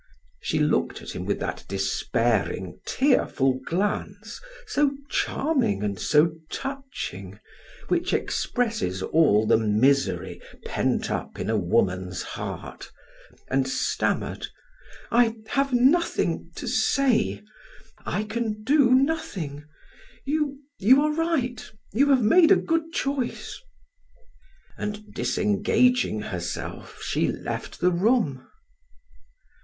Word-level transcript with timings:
She 0.39 0.57
looked 0.57 1.03
at 1.03 1.11
him 1.11 1.25
with 1.25 1.39
that 1.41 1.63
despairing, 1.69 2.79
tearful 2.87 3.59
glance 3.63 4.41
so 4.65 4.95
charming 5.11 5.83
and 5.83 5.99
so 5.99 6.33
touching, 6.49 7.39
which 7.87 8.11
expresses 8.11 9.03
all 9.03 9.45
the 9.45 9.59
misery 9.59 10.41
pent 10.65 11.11
up 11.11 11.39
in 11.39 11.51
a 11.51 11.55
woman's 11.59 12.23
heart, 12.23 12.91
and 13.47 13.67
stammered: 13.67 14.47
"I 15.11 15.35
have 15.49 15.71
nothing 15.71 16.49
to 16.55 16.65
say; 16.67 17.43
I 18.03 18.23
can 18.23 18.63
do 18.63 18.95
nothing. 18.95 19.65
You 20.25 20.57
you 20.79 20.99
are 21.03 21.11
right; 21.11 21.63
you 21.93 22.09
have 22.09 22.23
made 22.23 22.51
a 22.51 22.55
good 22.55 22.91
choice." 22.91 23.61
And 24.79 25.13
disengaging 25.13 26.21
herself 26.21 27.03
she 27.03 27.27
left 27.27 27.79
the 27.79 27.91
room. 27.91 28.47